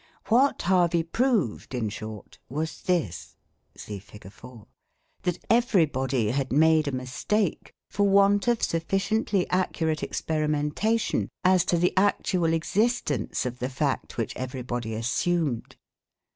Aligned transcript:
What 0.29 0.63
Harvey 0.63 1.03
proved, 1.03 1.75
in 1.75 1.89
short, 1.89 2.39
was 2.49 2.81
this 2.81 3.35
(see 3.77 3.99
Fig. 3.99 4.31
4) 4.31 4.65
that 5.21 5.37
everybody 5.47 6.31
had 6.31 6.51
made 6.51 6.87
a 6.87 6.91
mistake, 6.91 7.71
for 7.87 8.07
want 8.09 8.47
of 8.47 8.63
sufficiently 8.63 9.47
accurate 9.51 10.01
experimentation 10.01 11.29
as 11.43 11.63
to 11.65 11.77
the 11.77 11.95
actual 11.95 12.51
existence 12.51 13.45
of 13.45 13.59
the 13.59 13.69
fact 13.69 14.17
which 14.17 14.35
everybody 14.35 14.95
assumed. 14.95 15.75